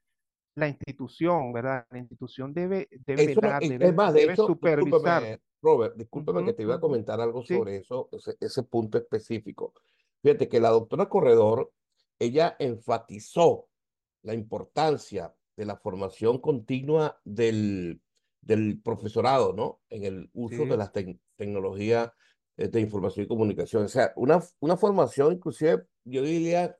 la 0.55 0.67
institución, 0.69 1.53
¿verdad? 1.53 1.87
La 1.91 1.99
institución 1.99 2.53
debe, 2.53 2.87
debe 2.91 3.23
Eso 3.23 3.39
velar, 3.39 3.65
es 3.65 3.75
es 3.79 3.93
debe, 3.93 3.93
más, 3.93 4.13
de 4.13 4.23
debe 4.23 4.25
hecho, 4.25 4.57
supervisar. 4.57 5.31
Robert, 5.61 5.95
discúlpeme 5.95 6.43
que 6.43 6.53
Ujú, 6.53 6.53
te 6.53 6.63
iba 6.63 6.75
a 6.75 6.79
comentar 6.79 7.19
algo 7.21 7.43
Sí, 7.47 7.55
sobre 7.55 7.77
eso, 7.77 8.09
ese, 8.11 8.35
ese 8.39 8.63
punto 8.63 8.97
específico. 8.97 9.73
Fíjate 10.21 10.47
que 10.49 10.59
la 10.59 10.69
doctora 10.69 11.07
Corredor, 11.09 11.71
ella 12.19 12.55
enfatizó 12.59 13.69
la 14.21 14.33
importancia 14.33 15.35
de 15.55 15.65
la 15.65 15.77
formación 15.77 16.39
continua 16.39 17.19
del, 17.23 18.01
del 18.41 18.81
profesorado, 18.81 19.53
¿no? 19.53 19.81
En 19.89 20.03
el 20.03 20.29
uso 20.33 20.65
de 20.67 20.77
las 20.77 20.91
tec- 20.91 21.19
tecnologías 21.37 22.11
eh, 22.57 22.67
de 22.67 22.81
información 22.81 23.25
y 23.25 23.27
comunicación. 23.29 23.85
O 23.85 23.87
sea, 23.87 24.11
una, 24.17 24.41
una 24.59 24.77
formación 24.77 25.33
inclusive, 25.33 25.85
yo 26.03 26.21
diría, 26.23 26.77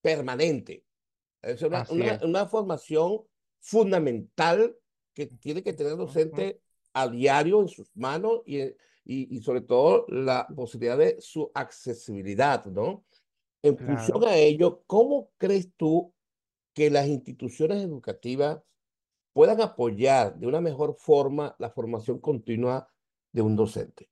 permanente. 0.00 0.84
Es 1.42 1.62
una, 1.62 1.84
una, 1.90 2.06
es. 2.12 2.22
una 2.22 2.46
formación 2.46 3.22
fundamental 3.60 4.76
que 5.12 5.26
tiene 5.26 5.62
que 5.62 5.72
tener 5.72 5.92
el 5.92 5.98
docente 5.98 6.60
a 6.92 7.08
diario 7.08 7.60
en 7.60 7.68
sus 7.68 7.90
manos 7.96 8.42
y, 8.46 8.60
y, 8.60 8.74
y 9.04 9.40
sobre 9.42 9.62
todo 9.62 10.06
la 10.08 10.46
posibilidad 10.54 10.98
de 10.98 11.20
su 11.20 11.50
accesibilidad, 11.54 12.64
¿no? 12.66 13.04
En 13.62 13.76
función 13.78 14.24
a 14.26 14.36
ello, 14.36 14.82
¿cómo 14.86 15.30
crees 15.38 15.70
tú 15.76 16.12
que 16.74 16.90
las 16.90 17.06
instituciones 17.06 17.82
educativas 17.82 18.60
puedan 19.32 19.60
apoyar 19.60 20.36
de 20.36 20.46
una 20.46 20.60
mejor 20.60 20.96
forma 20.98 21.54
la 21.58 21.70
formación 21.70 22.18
continua 22.18 22.88
de 23.30 23.42
un 23.42 23.54
docente? 23.54 24.11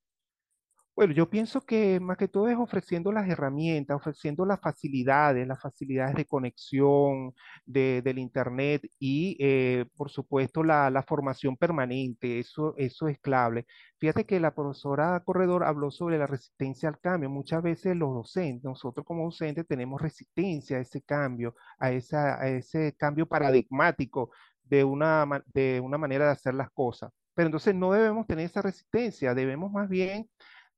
Bueno, 0.96 1.14
yo 1.14 1.30
pienso 1.30 1.62
que 1.62 1.98
más 1.98 2.18
que 2.18 2.28
todo 2.28 2.48
es 2.48 2.58
ofreciendo 2.58 3.10
las 3.10 3.26
herramientas, 3.28 3.96
ofreciendo 3.96 4.44
las 4.44 4.60
facilidades, 4.60 5.46
las 5.48 5.58
facilidades 5.60 6.14
de 6.14 6.26
conexión 6.26 7.32
de- 7.64 8.02
del 8.02 8.18
Internet 8.18 8.82
y, 8.98 9.34
eh, 9.40 9.86
por 9.96 10.10
supuesto, 10.10 10.62
la, 10.62 10.90
la 10.90 11.02
formación 11.02 11.56
permanente. 11.56 12.38
Eso, 12.38 12.74
eso 12.76 13.08
es 13.08 13.18
clave. 13.18 13.64
Fíjate 13.98 14.26
que 14.26 14.40
la 14.40 14.54
profesora 14.54 15.22
Corredor 15.24 15.64
habló 15.64 15.90
sobre 15.90 16.18
la 16.18 16.26
resistencia 16.26 16.88
al 16.90 17.00
cambio. 17.00 17.30
Muchas 17.30 17.62
veces 17.62 17.96
los 17.96 18.12
docentes, 18.14 18.64
nosotros 18.64 19.06
como 19.06 19.24
docentes, 19.24 19.66
tenemos 19.66 20.00
resistencia 20.02 20.76
a 20.76 20.80
ese 20.80 21.00
cambio, 21.02 21.54
a, 21.78 21.92
esa, 21.92 22.38
a 22.42 22.48
ese 22.48 22.94
cambio 22.96 23.26
paradigmático 23.26 24.30
de 24.64 24.84
una, 24.84 25.26
de 25.54 25.80
una 25.80 25.96
manera 25.98 26.26
de 26.26 26.32
hacer 26.32 26.52
las 26.54 26.70
cosas. 26.72 27.10
Pero 27.34 27.46
entonces 27.46 27.74
no 27.74 27.92
debemos 27.92 28.26
tener 28.26 28.44
esa 28.46 28.60
resistencia, 28.60 29.34
debemos 29.34 29.70
más 29.72 29.88
bien 29.88 30.28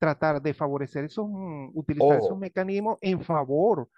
tratar 0.02 0.42
de 0.42 0.52
favorecer 0.52 1.04
esos, 1.04 1.26
mm, 1.28 1.71
utilizar 1.75 2.18
esos 2.18 2.37
mecanismos 2.37 2.99
en 3.00 3.21
favor 3.21 3.88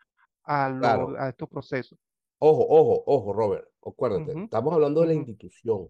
a, 0.42 0.68
lo- 0.68 0.78
claro, 0.80 1.14
a 1.18 1.30
estos 1.30 1.48
procesos. 1.48 1.98
ojo, 2.38 2.66
ojo, 2.68 3.04
ojo, 3.06 3.32
Robert, 3.32 3.68
acuérdate, 3.82 4.32
estamos 4.44 4.74
hablando 4.74 5.00
de 5.00 5.06
la 5.08 5.14
institución. 5.14 5.88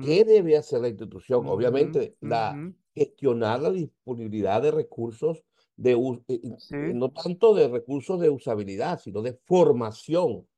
¿Qué 0.00 0.24
debe 0.24 0.56
hacer 0.56 0.80
la 0.80 0.88
institución? 0.88 1.44
Obviamente, 1.46 2.16
la, 2.20 2.60
gestionar 2.94 3.60
la 3.60 3.70
disponibilidad 3.70 4.60
de 4.60 4.72
recursos, 4.72 5.44
de, 5.76 5.92
eh, 5.92 6.22
eh, 6.28 6.56
Sí, 6.58 6.76
no 6.94 7.10
tanto 7.12 7.54
de 7.54 7.68
recursos 7.68 8.18
de 8.20 8.28
usabilidad, 8.30 8.98
sino 8.98 9.22
de 9.22 9.38
formación, 9.44 10.48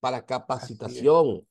para 0.00 0.24
capacitación, 0.26 1.46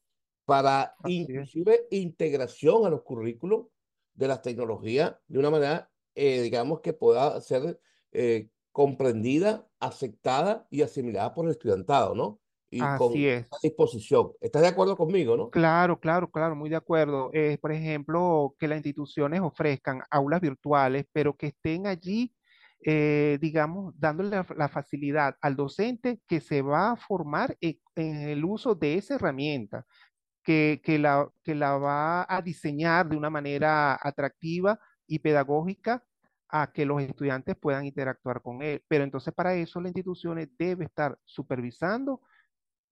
para 0.46 0.96
así 1.00 1.22
es, 1.22 1.30
inclusive 1.30 1.88
integración 1.92 2.86
a 2.86 2.90
los 2.90 3.02
currículos 3.04 3.68
de 4.14 4.28
las 4.28 4.42
tecnologías 4.42 5.16
de 5.28 5.40
una 5.40 5.50
manera, 5.50 5.92
eh, 6.18 6.42
digamos, 6.42 6.82
que 6.82 6.94
pueda 6.94 7.40
ser 7.42 7.80
eh, 8.12 8.50
comprendida, 8.72 9.68
aceptada 9.80 10.68
y 10.70 10.82
asimilada 10.82 11.34
por 11.34 11.46
el 11.46 11.52
estudiantado, 11.52 12.16
¿no? 12.16 12.40
Y 12.70 12.80
con 12.80 13.12
así 13.12 13.28
es. 13.28 13.46
esa 13.46 13.58
disposición. 13.64 14.32
¿Estás 14.42 14.62
de 14.64 14.68
acuerdo 14.70 14.98
conmigo, 14.98 15.38
no? 15.38 15.50
Claro, 15.50 16.00
claro, 16.00 16.30
claro, 16.30 16.56
muy 16.56 16.70
de 16.70 16.76
acuerdo. 16.76 17.30
Eh, 17.34 17.58
por 17.62 17.72
ejemplo, 17.72 18.56
que 18.60 18.68
las 18.68 18.78
instituciones 18.78 19.42
ofrezcan 19.42 20.02
aulas 20.10 20.42
virtuales, 20.42 21.06
pero 21.14 21.36
que 21.36 21.48
estén 21.48 21.88
allí, 21.88 22.34
eh, 22.86 23.38
digamos, 23.42 23.94
dándole 23.98 24.30
la, 24.32 24.46
la 24.56 24.70
facilidad 24.70 25.36
al 25.42 25.56
docente 25.56 26.20
que 26.28 26.42
se 26.42 26.62
va 26.62 26.92
a 26.92 26.96
formar 26.98 27.56
en 27.62 27.80
en 27.96 28.30
el 28.30 28.46
uso 28.46 28.76
de 28.76 28.96
esa 28.96 29.16
herramienta. 29.16 29.86
que, 30.44 30.82
que 30.84 30.98
la, 31.00 31.30
que 31.44 31.56
la 31.56 31.78
va 31.78 32.26
a 32.30 32.42
diseñar 32.42 33.10
de 33.10 33.18
una 33.18 33.30
manera 33.30 33.98
atractiva 34.02 34.80
y 35.08 35.20
pedagógica 35.20 36.04
a 36.50 36.72
que 36.72 36.86
los 36.86 37.02
estudiantes 37.02 37.56
puedan 37.58 37.86
interactuar 37.86 38.42
con 38.42 38.62
él. 38.62 38.84
Pero 38.88 39.04
entonces 39.04 39.34
para 39.34 39.56
eso 39.56 39.82
la 39.82 39.90
institución 39.90 40.50
debe 40.58 40.86
estar 40.86 41.18
supervisando 41.26 42.22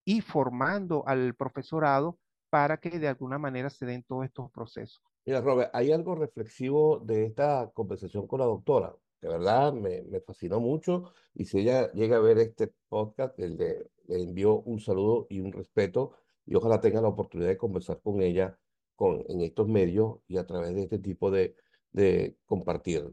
y 0.03 0.21
formando 0.21 1.07
al 1.07 1.35
profesorado 1.35 2.19
para 2.49 2.77
que 2.77 2.99
de 2.99 3.07
alguna 3.07 3.37
manera 3.37 3.69
se 3.69 3.85
den 3.85 4.03
todos 4.03 4.25
estos 4.25 4.51
procesos. 4.51 5.01
Mira, 5.25 5.41
Robert, 5.41 5.71
hay 5.73 5.91
algo 5.91 6.15
reflexivo 6.15 6.99
de 6.99 7.25
esta 7.25 7.71
conversación 7.73 8.27
con 8.27 8.39
la 8.39 8.45
doctora. 8.45 8.95
De 9.21 9.29
verdad, 9.29 9.73
me, 9.73 10.03
me 10.03 10.21
fascinó 10.21 10.59
mucho. 10.59 11.11
Y 11.33 11.45
si 11.45 11.59
ella 11.59 11.91
llega 11.93 12.17
a 12.17 12.19
ver 12.19 12.37
este 12.37 12.71
podcast, 12.87 13.37
le 13.39 13.89
le 14.07 14.21
envío 14.21 14.61
un 14.61 14.79
saludo 14.79 15.27
y 15.29 15.39
un 15.39 15.51
respeto. 15.51 16.13
Y 16.45 16.55
ojalá 16.55 16.79
tenga 16.79 17.01
la 17.01 17.07
oportunidad 17.07 17.49
de 17.49 17.57
conversar 17.57 17.99
con 18.01 18.21
ella 18.21 18.57
con, 18.95 19.23
en 19.27 19.41
estos 19.41 19.67
medios 19.67 20.19
y 20.27 20.37
a 20.37 20.45
través 20.45 20.73
de 20.75 20.83
este 20.83 20.99
tipo 20.99 21.31
de, 21.31 21.55
de 21.95 22.35
compartir 22.45 23.09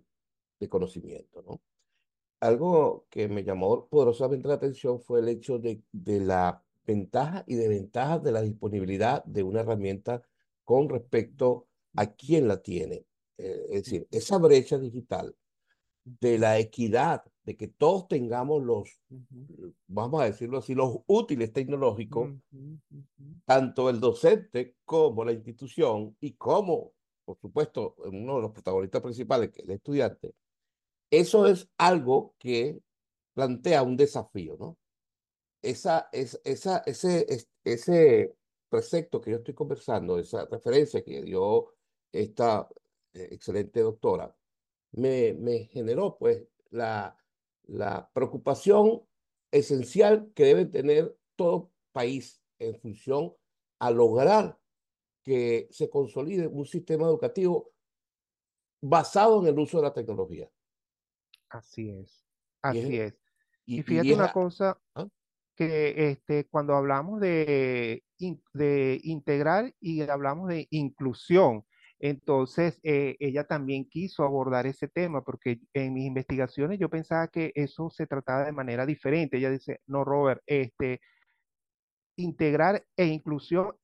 de 0.59 0.69
conocimiento, 0.69 1.43
¿no? 1.43 1.61
Algo 2.41 3.07
que 3.09 3.29
me 3.29 3.45
llamó 3.45 3.87
poderosamente 3.87 4.49
la 4.49 4.55
atención 4.55 5.01
fue 5.01 5.21
el 5.21 5.29
hecho 5.29 5.61
de, 5.61 5.81
de 5.93 6.19
la 6.19 6.65
ventaja 6.85 7.45
y 7.47 7.55
desventajas 7.55 8.25
de 8.25 8.33
la 8.33 8.43
disponibilidad 8.43 9.23
de 9.25 9.45
una 9.45 9.61
herramienta 9.61 10.23
con 10.65 10.89
respecto 10.89 11.69
a 11.95 12.07
quién 12.07 12.49
la 12.49 12.61
tiene. 12.61 13.07
Eh, 13.39 13.67
es 13.71 13.85
decir, 13.85 14.09
esa 14.11 14.39
brecha 14.39 14.77
digital 14.79 15.37
de 16.05 16.39
la 16.39 16.59
equidad, 16.59 17.23
de 17.45 17.57
que 17.57 17.69
todos 17.69 18.09
tengamos 18.09 18.63
los, 18.65 19.01
vamos 19.87 20.21
a 20.21 20.25
decirlo 20.25 20.59
así, 20.59 20.75
los 20.75 20.99
útiles 21.07 21.53
tecnológicos, 21.53 22.33
tanto 23.45 23.89
el 23.89 24.01
docente 24.01 24.75
como 24.85 25.25
la 25.25 25.33
institución 25.33 26.17
y 26.21 26.33
como, 26.33 26.93
por 27.25 27.39
supuesto, 27.41 27.95
uno 27.99 28.37
de 28.37 28.43
los 28.43 28.53
protagonistas 28.53 29.03
principales, 29.03 29.51
que 29.51 29.63
es 29.63 29.69
el 29.69 29.75
estudiante, 29.75 30.35
eso 31.11 31.47
es 31.47 31.69
algo 31.79 32.37
que 32.39 32.81
plantea 33.35 33.83
un 33.83 33.97
desafío, 33.97 34.57
¿no? 34.59 34.79
Esa, 35.63 36.09
es, 36.13 36.41
esa, 36.45 36.79
ese, 36.87 37.27
es- 37.33 37.49
ese 37.65 38.37
precepto 38.69 39.21
que 39.21 39.31
yo 39.33 39.37
estoy 39.39 39.55
conversando, 39.55 40.19
esa 40.19 40.47
referencia 40.47 41.05
que 41.05 41.23
dio 41.23 41.75
esta 42.13 42.69
eh, 43.15 43.29
excelente 43.33 43.81
doctora, 43.81 44.37
me, 44.93 45.35
me 45.35 45.65
generó 45.67 46.19
pues 46.19 46.47
la, 46.71 47.17
la 47.65 48.11
preocupación 48.13 49.03
esencial 49.51 50.33
que 50.35 50.45
debe 50.45 50.67
tener 50.67 51.17
todo 51.37 51.73
país 51.93 52.43
en 52.59 52.79
función 52.81 53.35
a 53.79 53.91
lograr 53.91 54.59
que 55.23 55.69
se 55.71 55.89
consolide 55.89 56.47
un 56.47 56.67
sistema 56.67 57.07
educativo 57.07 57.71
basado 58.81 59.41
en 59.41 59.49
el 59.49 59.59
uso 59.59 59.79
de 59.79 59.85
la 59.85 59.93
tecnología. 59.93 60.49
Así 61.49 61.91
es, 61.91 62.25
así 62.61 62.99
es. 62.99 63.15
Y 63.65 63.77
y, 63.77 63.79
y 63.81 63.83
fíjate 63.83 64.09
es, 64.09 64.17
una 64.17 64.33
cosa, 64.33 64.81
¿ah? 64.95 65.07
que 65.55 66.11
este, 66.11 66.47
cuando 66.49 66.75
hablamos 66.75 67.21
de, 67.21 68.03
de 68.53 69.01
integrar 69.05 69.73
y 69.81 70.01
hablamos 70.03 70.49
de 70.49 70.67
inclusión, 70.71 71.65
entonces 72.03 72.81
eh, 72.83 73.17
ella 73.21 73.45
también 73.45 73.89
quiso 73.89 74.25
abordar 74.25 74.67
ese 74.67 74.89
tema, 74.89 75.23
porque 75.23 75.61
en 75.73 75.95
mis 75.95 76.05
investigaciones 76.05 76.81
yo 76.81 76.89
pensaba 76.89 77.29
que 77.29 77.53
eso 77.55 77.91
se 77.91 78.09
trataba 78.09 78.45
de 78.45 78.53
manera 78.53 78.85
diferente. 78.85 79.37
Ella 79.37 79.51
dice, 79.51 79.81
no, 79.87 80.05
Robert, 80.05 80.43
este, 80.47 81.01
integrar 82.17 82.85
e 82.97 83.07
inclusión, 83.07 83.75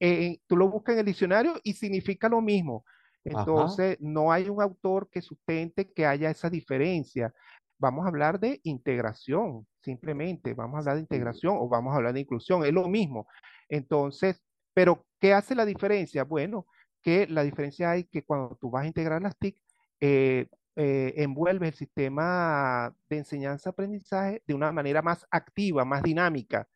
tú 0.47 0.56
lo 0.56 0.68
buscas 0.68 0.94
en 0.94 1.00
el 1.00 1.06
diccionario 1.06 1.54
y 1.62 1.73
significa 1.73 2.28
lo 2.28 2.40
mismo. 2.40 2.85
Entonces, 3.25 3.99
no 4.00 4.32
hay 4.32 4.49
un 4.49 4.62
autor 4.62 5.08
que 5.11 5.23
sustente 5.23 5.92
que 5.92 6.06
haya 6.06 6.30
esa 6.30 6.49
diferencia. 6.49 7.32
Vamos 7.78 8.04
a 8.04 8.08
hablar 8.08 8.40
de 8.40 8.61
integración, 8.64 9.66
simplemente, 9.82 10.54
vamos 10.54 10.76
a 10.76 10.78
hablar 10.78 10.97
de 10.97 11.02
integración 11.02 11.56
o 11.58 11.68
vamos 11.68 11.92
a 11.92 11.97
hablar 11.97 12.14
de 12.14 12.20
inclusión, 12.20 12.64
es 12.64 12.73
lo 12.73 12.88
mismo. 12.88 13.26
Entonces, 13.68 14.42
pero 14.75 15.06
¿qué 15.20 15.32
hace 15.32 15.54
la 15.54 15.64
diferencia? 15.64 16.25
Bueno, 16.25 16.66
que 17.02 17.26
la 17.26 17.42
diferencia 17.42 17.90
hay 17.90 18.04
que 18.04 18.25
cuando 18.25 18.56
tú 18.61 18.70
vas 18.70 18.85
a 18.85 18.88
integrar 18.88 19.23
las 19.23 19.37
TIC, 19.37 19.61
eh, 20.00 20.47
eh, 20.76 21.14
envuelve 21.16 21.68
el 21.68 21.75
sistema 21.75 22.94
de 23.08 23.18
enseñanza-aprendizaje 23.18 24.42
de 24.47 24.54
una 24.54 24.73
manera 24.73 25.02
más 25.02 25.26
activa, 25.30 25.85
más 25.85 26.02
dinámica 26.02 26.68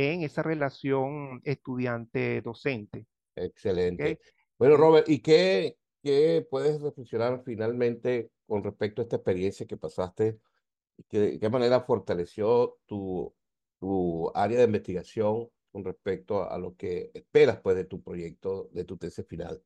en 0.00 0.22
esa 0.22 0.42
relación 0.42 1.40
estudiante-docente. 1.44 3.06
Excelente. 3.36 4.18
Bueno, 4.58 4.76
Robert, 4.76 5.08
¿y 5.08 5.20
qué, 5.20 5.76
qué 6.02 6.46
puedes 6.50 6.80
reflexionar 6.80 7.42
finalmente 7.44 8.30
con 8.46 8.62
respecto 8.62 9.00
a 9.00 9.04
esta 9.04 9.16
experiencia 9.16 9.66
que 9.66 9.76
pasaste? 9.76 10.38
¿De 11.10 11.38
qué 11.38 11.48
manera 11.48 11.80
fortaleció 11.80 12.78
tu, 12.86 13.34
tu 13.78 14.30
área 14.34 14.58
de 14.58 14.64
investigación 14.64 15.48
con 15.72 15.84
respecto 15.84 16.50
a, 16.50 16.58
lo 16.58 16.76
que 16.76 17.10
esperas 17.14 17.60
pues, 17.60 17.76
de 17.76 17.84
tu 17.84 18.02
proyecto, 18.02 18.68
de 18.72 18.84
tu 18.84 18.96
tesis 18.96 19.26
final? 19.26 19.62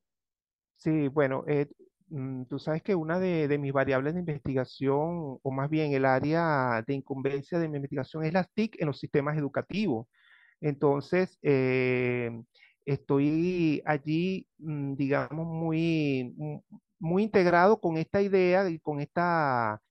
Sí, 0.76 1.08
bueno, 1.08 1.44
eh, 1.46 1.66
mm, 2.08 2.44
tú 2.44 2.58
sabes 2.58 2.82
que 2.82 2.94
una 2.94 3.18
de, 3.18 3.48
de, 3.48 3.58
mis 3.58 3.72
variables 3.72 4.14
de 4.14 4.20
investigación, 4.20 5.38
o 5.42 5.50
más 5.50 5.70
bien 5.70 5.92
el 5.92 6.04
área 6.04 6.84
de 6.86 6.94
incumbencia 6.94 7.58
de 7.58 7.68
mi 7.68 7.76
investigación, 7.76 8.24
es 8.24 8.32
las 8.32 8.52
TIC 8.52 8.80
en 8.80 8.86
los 8.86 8.98
sistemas 8.98 9.36
educativos. 9.36 10.06
Entonces, 10.64 11.38
eh, 11.42 12.30
estoy 12.86 13.82
allí, 13.84 14.48
mm, 14.58 14.94
digamos, 14.94 15.46
muy, 15.46 16.34
mm, 16.38 16.56
muy 17.00 17.22
integrado 17.24 17.80
con 17.80 17.98
esta 17.98 18.22
idea 18.22 18.68
y 18.70 18.78
con 18.80 19.00
esta, 19.00 19.82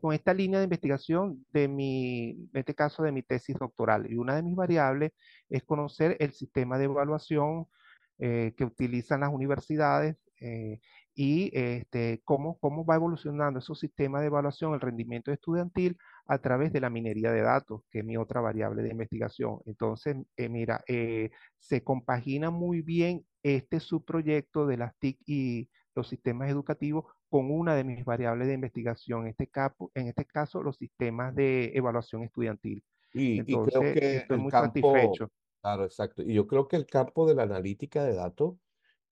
con 0.00 0.12
esta 0.14 0.32
línea 0.34 0.58
de 0.60 0.64
investigación 0.64 1.44
de 1.52 1.66
mi, 1.68 2.30
en 2.30 2.50
este 2.54 2.74
caso, 2.74 3.02
de 3.02 3.10
mi 3.12 3.22
tesis 3.22 3.56
doctoral. 3.58 4.10
Y 4.10 4.16
una 4.16 4.36
de 4.36 4.42
mis 4.42 4.54
variables 4.56 5.12
es 5.48 5.64
conocer 5.64 6.16
el 6.20 6.32
sistema 6.32 6.78
de 6.78 6.84
evaluación 6.84 7.66
eh, 8.18 8.54
que 8.56 8.64
utilizan 8.64 9.20
las 9.20 9.30
universidades 9.32 10.16
eh, 10.42 10.80
y 11.14 11.50
este, 11.52 12.20
cómo, 12.24 12.58
cómo 12.58 12.84
va 12.84 12.96
evolucionando 12.96 13.58
esos 13.58 13.78
sistemas 13.78 14.22
de 14.22 14.28
evaluación, 14.28 14.74
el 14.74 14.80
rendimiento 14.80 15.30
estudiantil 15.30 15.96
a 16.26 16.38
través 16.38 16.72
de 16.72 16.80
la 16.80 16.90
minería 16.90 17.30
de 17.30 17.42
datos, 17.42 17.82
que 17.90 18.00
es 18.00 18.04
mi 18.04 18.16
otra 18.16 18.40
variable 18.40 18.82
de 18.82 18.90
investigación. 18.90 19.58
Entonces, 19.66 20.16
eh, 20.36 20.48
mira, 20.48 20.82
eh, 20.88 21.30
se 21.58 21.82
compagina 21.82 22.50
muy 22.50 22.80
bien 22.80 23.24
este 23.42 23.78
subproyecto 23.80 24.66
de 24.66 24.76
las 24.78 24.96
TIC 24.98 25.18
y 25.26 25.68
los 25.94 26.08
sistemas 26.08 26.48
educativos 26.48 27.04
con 27.28 27.50
una 27.50 27.74
de 27.74 27.84
mis 27.84 28.04
variables 28.04 28.48
de 28.48 28.54
investigación, 28.54 29.22
en 29.22 29.28
este, 29.28 29.46
caso, 29.46 29.90
en 29.94 30.08
este 30.08 30.24
caso 30.24 30.62
los 30.62 30.76
sistemas 30.76 31.34
de 31.34 31.72
evaluación 31.74 32.22
estudiantil. 32.22 32.82
Y, 33.12 33.40
Entonces, 33.40 33.74
creo 33.78 33.92
que 33.94 34.16
estoy 34.16 34.38
muy 34.38 34.50
satisfecho. 34.50 35.30
Claro, 35.60 35.84
exacto. 35.84 36.22
Y 36.22 36.34
yo 36.34 36.46
creo 36.46 36.66
que 36.66 36.76
el 36.76 36.86
campo 36.86 37.26
de 37.26 37.34
la 37.34 37.44
analítica 37.44 38.02
de 38.04 38.14
datos 38.14 38.56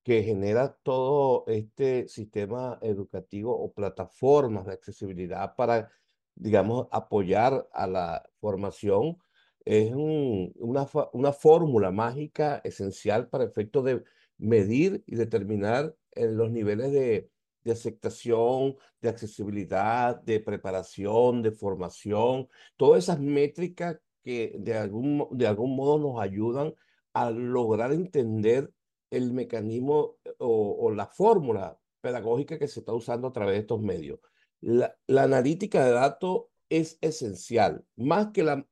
que 0.02 0.22
genera 0.22 0.76
todo 0.82 1.44
este 1.46 2.08
sistema 2.08 2.78
educativo 2.82 3.56
o 3.56 3.72
plataformas 3.72 4.66
de 4.66 4.72
accesibilidad 4.72 5.54
para, 5.56 5.90
digamos, 6.34 6.88
apoyar 6.90 7.68
a 7.72 7.86
la 7.86 8.28
formación, 8.40 9.18
es 9.64 9.92
una, 9.94 10.86
una 11.12 11.32
fórmula 11.32 11.90
mágica 11.90 12.60
esencial 12.64 13.28
para 13.28 13.44
efectos 13.44 13.84
de 13.84 14.02
medir 14.38 15.04
y 15.06 15.16
determinar 15.16 15.94
eh, 16.12 16.26
los 16.28 16.50
niveles 16.50 16.92
de, 16.92 17.30
de 17.64 17.72
aceptación, 17.72 18.76
de 19.00 19.08
accesibilidad, 19.08 20.20
de 20.22 20.40
preparación, 20.40 21.42
de 21.42 21.52
formación, 21.52 22.48
todas 22.76 23.04
esas 23.04 23.20
métricas 23.20 23.98
que 24.22 24.56
de 24.58 24.74
algún, 24.76 25.26
de 25.32 25.46
algún 25.46 25.76
modo 25.76 25.98
nos 25.98 26.20
ayudan 26.20 26.74
a 27.12 27.30
lograr 27.30 27.92
entender 27.92 28.72
el 29.10 29.32
mecanismo 29.32 30.16
eh, 30.24 30.32
o, 30.38 30.90
la 30.90 31.06
fórmula 31.06 31.78
pedagógica 32.00 32.58
que 32.58 32.68
se 32.68 32.80
está 32.80 32.92
usando 32.92 33.28
a 33.28 33.32
través 33.32 33.54
de 33.54 33.60
estos 33.60 33.80
medios. 33.80 34.20
La, 34.60 34.94
analítica 35.08 35.84
de 35.84 35.92
datos 35.92 36.44
es 36.68 36.98
esencial, 37.00 37.84
más 37.96 38.28
que 38.28 38.42
la... 38.42 38.66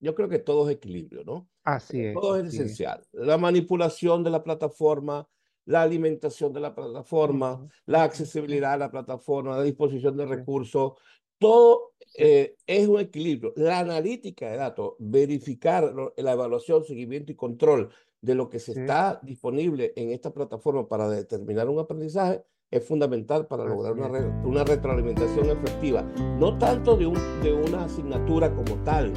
Yo 0.00 0.14
creo 0.14 0.28
que 0.28 0.38
todo 0.38 0.68
es 0.68 0.76
equilibrio, 0.76 1.24
¿no? 1.24 1.48
Así 1.64 2.04
es. 2.04 2.14
Todo 2.14 2.36
es 2.36 2.54
esencial. 2.54 3.04
La 3.12 3.36
manipulación 3.36 4.22
de 4.22 4.30
la 4.30 4.44
plataforma, 4.44 5.28
la 5.64 5.82
alimentación 5.82 6.52
de 6.52 6.60
la 6.60 6.74
plataforma, 6.74 7.66
la 7.84 8.04
accesibilidad 8.04 8.74
a 8.74 8.78
la 8.78 8.90
plataforma, 8.90 9.56
la 9.56 9.62
disposición 9.64 10.16
de 10.16 10.26
recursos, 10.26 10.92
todo 11.38 11.94
eh, 12.16 12.56
es 12.66 12.86
un 12.86 13.00
equilibrio. 13.00 13.52
La 13.56 13.80
analítica 13.80 14.50
de 14.50 14.56
datos, 14.56 14.94
verificar 14.98 15.92
la 16.16 16.32
evaluación, 16.32 16.84
seguimiento 16.84 17.32
y 17.32 17.36
control 17.36 17.90
de 18.20 18.34
lo 18.34 18.50
que 18.50 18.58
se 18.58 18.72
está 18.72 19.20
disponible 19.22 19.92
en 19.96 20.10
esta 20.10 20.32
plataforma 20.32 20.88
para 20.88 21.08
determinar 21.08 21.68
un 21.68 21.78
aprendizaje 21.78 22.44
es 22.70 22.84
fundamental 22.84 23.46
para 23.46 23.64
lograr 23.64 23.94
una, 23.94 24.08
una 24.44 24.64
retroalimentación 24.64 25.48
efectiva. 25.48 26.02
No 26.38 26.58
tanto 26.58 26.96
de, 26.96 27.06
un, 27.06 27.14
de 27.42 27.52
una 27.52 27.84
asignatura 27.84 28.54
como 28.54 28.74
tal, 28.84 29.12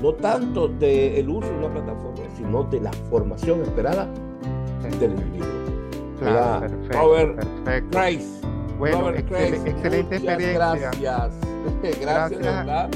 no 0.00 0.14
tanto 0.14 0.68
del 0.68 1.28
uso 1.28 1.48
de 1.48 1.56
una 1.56 1.72
plataforma, 1.72 2.24
sino 2.36 2.62
de 2.64 2.80
la 2.80 2.92
formación 3.10 3.62
esperada 3.62 4.12
del 5.00 5.12
individuo. 5.12 5.48
Claro, 6.20 6.60
perfecto, 6.60 6.98
Robert 6.98 7.64
perfecto. 7.64 7.98
Bueno, 8.78 9.10
excelente 9.10 9.70
experiencia. 10.16 10.90
Gracias. 11.00 11.34
gracias, 12.00 12.40
¿verdad? 12.40 12.90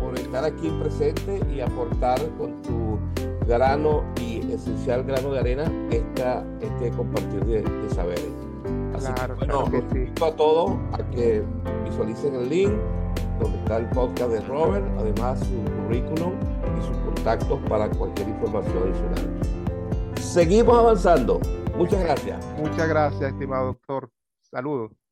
por 0.00 0.18
estar 0.18 0.44
aquí 0.44 0.70
presente 0.80 1.40
y 1.54 1.60
aportar 1.60 2.18
con 2.38 2.62
tu 2.62 2.98
grano 3.46 4.04
y 4.20 4.37
esencial 4.52 5.04
grano 5.04 5.32
de 5.32 5.38
arena 5.38 5.72
esta, 5.90 6.44
este 6.60 6.90
compartir 6.90 7.44
de, 7.44 7.90
saberes. 7.94 8.30
Así 8.94 9.12
que 9.12 9.32
bueno, 9.34 9.64
invito 9.72 10.24
a 10.26 10.36
todos 10.36 10.72
a 10.92 10.98
que 11.10 11.42
visualicen 11.84 12.34
el 12.34 12.48
link 12.48 12.72
donde 13.40 13.58
está 13.58 13.76
el 13.78 13.88
podcast 13.90 14.30
de 14.30 14.40
Robert, 14.42 14.84
además 14.98 15.38
su 15.40 15.82
currículum 15.82 16.32
y 16.78 16.86
sus 16.86 16.96
contactos 16.98 17.60
para 17.68 17.88
cualquier 17.90 18.28
información 18.28 18.82
adicional. 18.82 19.40
Seguimos 20.16 20.76
avanzando. 20.76 21.40
Muchas 21.76 22.00
gracias. 22.02 22.44
Muchas 22.58 22.88
gracias, 22.88 23.32
estimado 23.32 23.66
doctor. 23.66 24.10
Saludos. 24.42 25.07